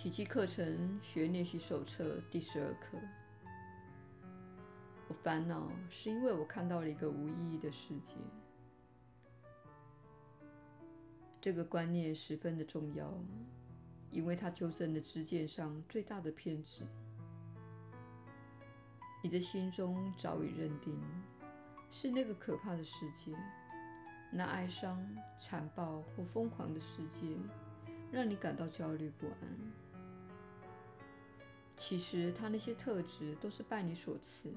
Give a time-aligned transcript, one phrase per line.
[0.00, 2.96] 奇迹课程学练习手册第十二课。
[5.08, 8.12] 我烦恼是因为我看到了一个无意义的世界。
[11.40, 13.12] 这个观念十分的重要，
[14.12, 16.86] 因为它纠正了知见上最大的偏执。
[19.20, 20.96] 你的心中早已认定，
[21.90, 23.36] 是那个可怕的世界，
[24.30, 25.04] 那哀伤、
[25.40, 27.36] 残暴或疯狂的世界，
[28.12, 29.87] 让你感到焦虑不安。
[31.88, 34.52] 其实，它那些特质都是拜你所赐。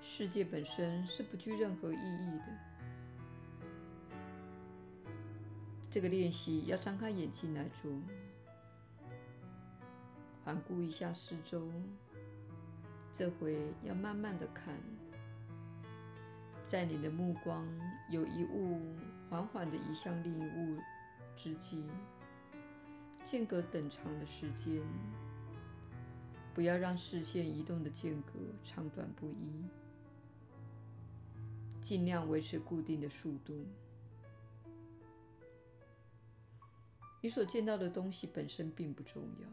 [0.00, 2.46] 世界本身是不具任何意义的。
[5.88, 7.92] 这个练习要张开眼睛来做，
[10.44, 11.70] 环顾一下四周。
[13.12, 14.74] 这回要慢慢的看，
[16.64, 17.64] 在你的目光
[18.10, 18.80] 有一物
[19.30, 20.80] 缓缓的移向另一物
[21.36, 21.86] 之际，
[23.24, 24.82] 间隔等长的时间，
[26.54, 29.64] 不要让视线移动的间隔长短不一，
[31.80, 33.66] 尽量维持固定的速度。
[37.20, 39.48] 你所见到的东西本身并不重要，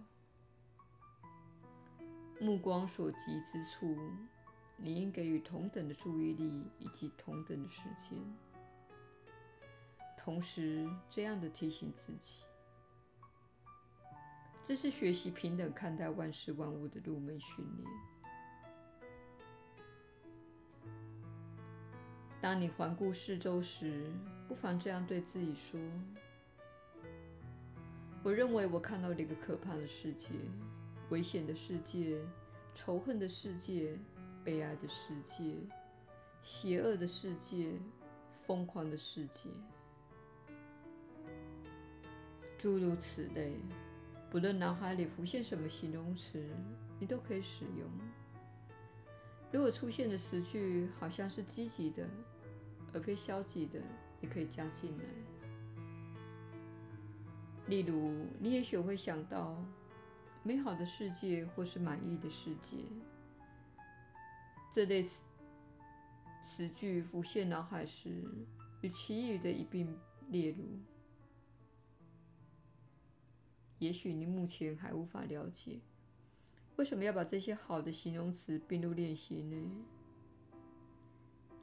[2.39, 3.95] 目光所及之处，
[4.75, 8.17] 你应给予同等的注意力以及同等的时间。
[10.17, 12.43] 同时，这样的提醒自己，
[14.69, 17.89] 这是学习平等看待万事万物的入门训练。
[22.39, 24.11] 当你环顾四周时，
[24.47, 25.79] 不妨这样对自己说。
[28.21, 30.35] 我认为我看到了一个可怕的世界，
[31.09, 32.21] 危险的世界，
[32.75, 33.97] 仇恨的世界，
[34.43, 35.55] 悲哀的世界，
[36.43, 37.71] 邪恶的世界，
[38.45, 39.49] 疯狂的世界，
[42.55, 43.55] 诸如此类。
[44.29, 46.43] 不论脑海里浮现什么形容词，
[46.99, 47.89] 你都可以使用。
[49.51, 52.07] 如果出现的词句好像是积极的，
[52.93, 53.81] 而非消极的，
[54.21, 55.03] 也可以加进来。
[57.65, 59.57] 例如，你也许会想到
[60.43, 62.77] “美好的世界”或是“满意的世界”
[64.71, 65.23] 这类词
[66.43, 68.23] 词句浮现脑海时，
[68.81, 69.97] 与其余的一并
[70.29, 70.63] 列入。
[73.79, 75.79] 也许你目前还无法了解，
[76.75, 79.55] 为什么要把这些好的形容词并入练习呢？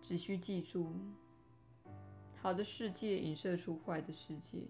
[0.02, 0.92] 只需记住，
[2.40, 4.62] 好的世界影射出坏的世界。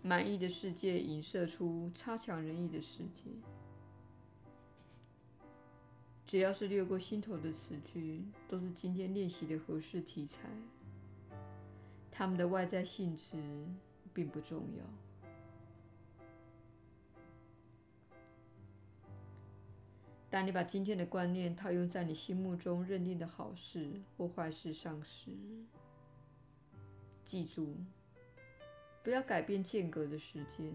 [0.00, 3.24] 满意的世界影射出差强人意的世界。
[6.26, 10.48] 只要是掠过心头的词句，都是今天练习的合适题材。
[12.10, 13.36] 它们的外在性质
[14.12, 14.84] 并不重要。
[20.34, 25.30] 当你把今天的观念套用在你心目中认定的好事或坏事上时，
[27.24, 27.76] 记住。
[29.04, 30.74] 不要改变间隔的时间，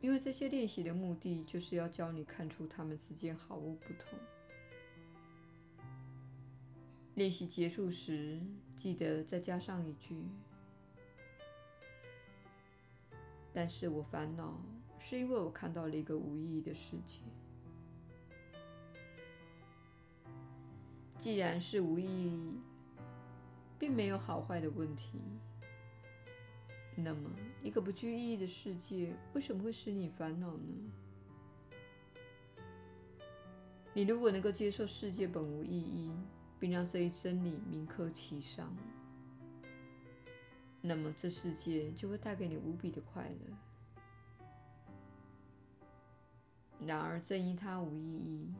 [0.00, 4.18] 因为这些练习的目的就是要教你看出它们之间毫无不同。
[7.14, 8.40] 练习结束时，
[8.74, 10.24] 记得再加上一句
[13.54, 14.60] ：“但是我烦恼，
[14.98, 17.20] 是因为我看到了一个无意义的世界。”
[21.18, 22.60] 既然是无意义，
[23.78, 25.18] 并没有好坏的问题。
[26.94, 27.28] 那么，
[27.62, 30.92] 一个不具意义的世界为什么会使你烦恼呢？
[33.94, 36.12] 你如果能够接受世界本无意义，
[36.60, 38.72] 并让这一真理铭刻其上，
[40.80, 43.36] 那么这世界就会带给你无比的快乐。
[46.86, 48.54] 然而，正因它无意义，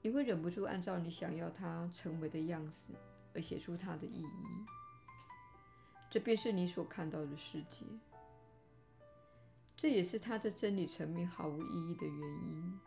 [0.00, 2.94] 你会忍不住按照你想要它成为的样子
[3.34, 4.66] 而写出它的意义。
[6.10, 7.84] 这便是你所看到的世界，
[9.76, 12.80] 这也是它在真理层面毫无意义的原因。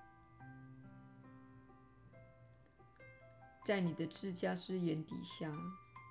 [3.64, 5.56] 在你的自家之眼底下，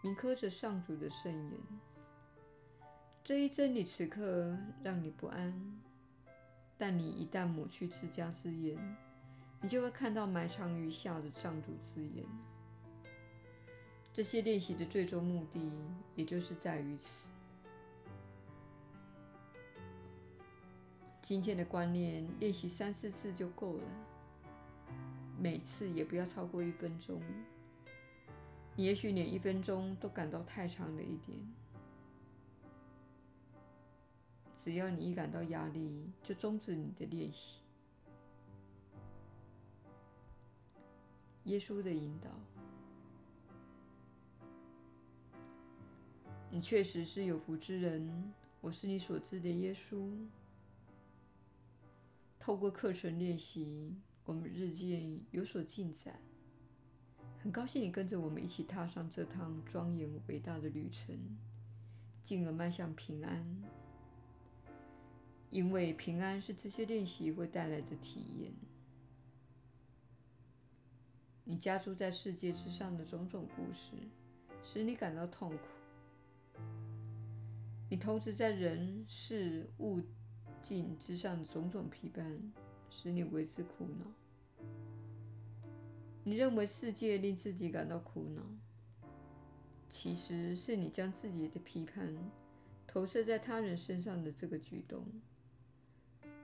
[0.04, 1.60] 铭刻着上主的圣言。
[3.24, 5.80] 这一真理此刻让你不安，
[6.78, 8.78] 但你一旦抹去自家之眼，
[9.60, 12.24] 你就会看到埋藏于下的上主之眼。
[14.12, 15.70] 这些练习的最终目的，
[16.16, 17.28] 也就是在于此。
[21.20, 23.84] 今天的观念练习三四次就够了，
[25.38, 27.22] 每次也不要超过一分钟。
[28.74, 31.38] 你也许连一分钟都感到太长了一点。
[34.56, 37.62] 只要你一感到压力，就终止你的练习。
[41.44, 42.30] 耶稣的引导，
[46.50, 48.32] 你确实是有福之人。
[48.60, 50.10] 我是你所知的耶稣。
[52.38, 56.20] 透过课程练习，我们日渐有所进展。
[57.42, 61.16] 很高兴你跟着我们一起踏上这趟庄严伟大的旅程，
[62.22, 63.62] 进而迈向平安。
[65.50, 68.52] 因为平安是这些练习会带来的体验。
[71.50, 73.90] 你加诸在世界之上的种种故事，
[74.62, 76.60] 使你感到痛苦；
[77.90, 80.00] 你投掷在人事物
[80.62, 82.52] 境之上的种种批判，
[82.88, 84.06] 使你为之苦恼。
[86.22, 88.42] 你认为世界令自己感到苦恼，
[89.88, 92.16] 其实是你将自己的批判
[92.86, 95.04] 投射在他人身上的这个举动，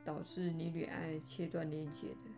[0.04, 2.35] 导致你与爱切断连接的。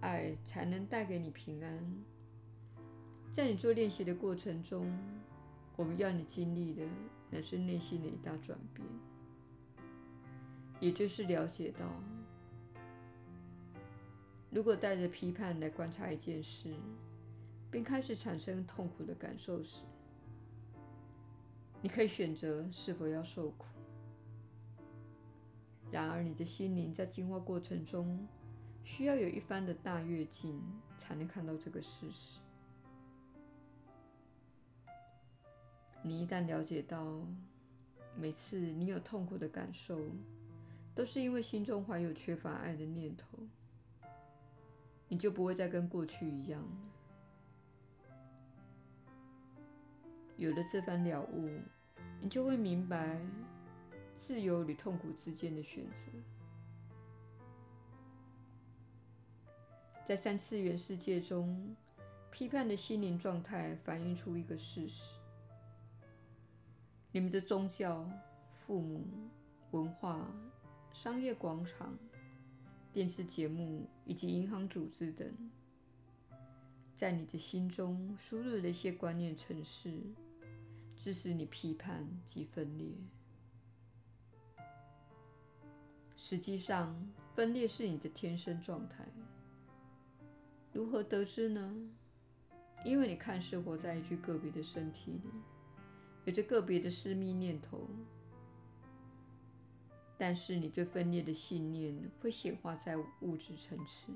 [0.00, 2.04] 爱才能带给你平安。
[3.30, 4.90] 在你做练习的过程中，
[5.76, 6.84] 我们要你经历的
[7.30, 8.86] 乃是内心的一大转变，
[10.80, 11.86] 也就是了解到，
[14.50, 16.74] 如果带着批判来观察一件事，
[17.70, 19.84] 并开始产生痛苦的感受时，
[21.80, 23.66] 你可以选择是否要受苦。
[25.90, 28.26] 然而，你的心灵在进化过程中，
[28.90, 30.60] 需要有一番的大跃进，
[30.98, 32.40] 才能看到这个事实。
[36.02, 37.24] 你一旦了解到，
[38.16, 39.96] 每次你有痛苦的感受，
[40.92, 43.38] 都是因为心中怀有缺乏爱的念头，
[45.06, 46.60] 你就不会再跟过去一样。
[50.36, 51.48] 有了这番了悟，
[52.20, 53.20] 你就会明白
[54.16, 56.39] 自由与痛苦之间的选择。
[60.10, 61.76] 在三次元世界中，
[62.32, 65.04] 批判的心灵状态反映出一个事实：
[67.12, 68.10] 你们的宗教、
[68.52, 69.06] 父母、
[69.70, 70.28] 文化、
[70.92, 71.96] 商业广场、
[72.92, 75.32] 电视节目以及银行组织等，
[76.96, 79.96] 在你的心中输入了一些观念程式，
[80.96, 82.88] 致使你批判及分裂。
[86.16, 87.00] 实际上，
[87.32, 89.06] 分裂是你的天生状态。
[90.72, 91.74] 如何得知呢？
[92.84, 95.40] 因为你看似活在一具个别的身体里，
[96.24, 97.86] 有着个别的私密念头，
[100.16, 104.12] 但是你对分裂的信念会显化在物质层次。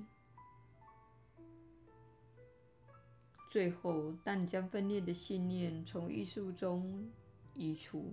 [3.51, 7.11] 最后，当你将分裂的信念从意识中
[7.53, 8.13] 移除，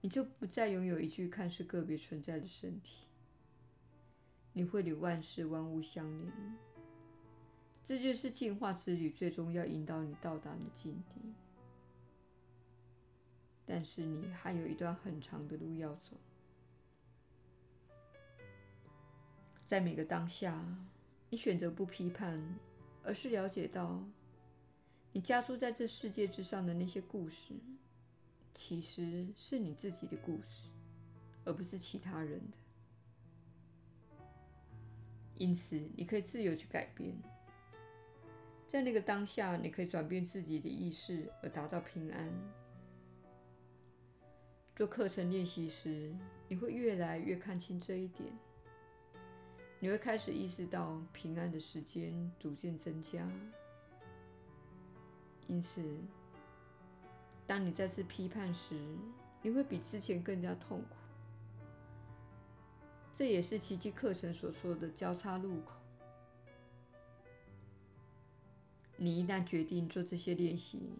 [0.00, 3.06] 你就不再拥有一具看似个别存在的身体，
[4.52, 6.30] 你会与万事万物相连。
[7.84, 11.20] 这就是进化之旅最终要引导你到达的境地，
[13.66, 16.16] 但是你还有一段很长的路要走。
[19.64, 20.64] 在每个当下，
[21.28, 22.40] 你选择不批判，
[23.02, 24.04] 而是了解到，
[25.12, 27.54] 你加诸在这世界之上的那些故事，
[28.54, 30.68] 其实是你自己的故事，
[31.44, 32.56] 而不是其他人的。
[35.34, 37.16] 因此，你可以自由去改变。
[38.72, 42.32] 在那个当下，你可以转变自己的意识，而达到平安。
[44.74, 46.10] 做课程练习时，
[46.48, 48.32] 你会越来越看清这一点。
[49.78, 53.30] 你会开始意识到平安的时间逐渐增加。
[55.48, 55.82] 因此，
[57.46, 58.74] 当你再次批判时，
[59.42, 60.96] 你会比之前更加痛苦。
[63.12, 65.81] 这也是奇迹课程所说的交叉路口。
[69.04, 70.92] 你一旦决定做这些练习，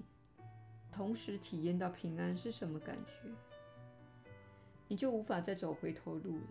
[0.91, 3.13] 同时体验到平安是什么感觉，
[4.89, 6.47] 你就无法再走回头路了。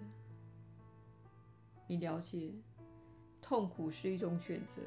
[1.87, 2.53] 你了解，
[3.41, 4.81] 痛苦是一种选择，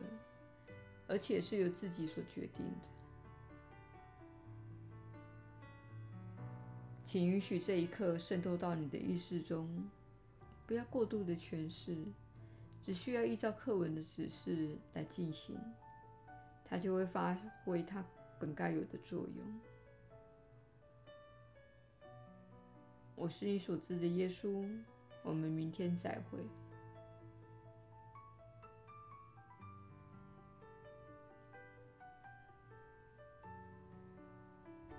[1.06, 2.88] 而且是由自己所决定的。
[7.02, 9.90] 请允许这一刻渗透到你的意识中，
[10.66, 11.94] 不要过度的诠释，
[12.82, 15.60] 只需要依照课文的指示来进行。
[16.64, 18.04] 它就会发挥它
[18.38, 19.60] 本该有的作用。
[23.14, 24.68] 我是你所知的耶稣，
[25.22, 26.38] 我们明天再会。